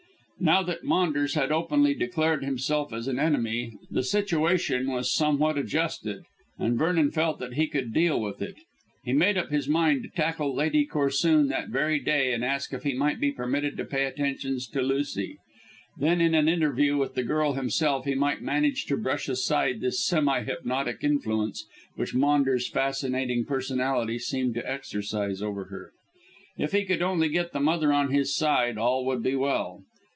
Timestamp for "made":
9.13-9.37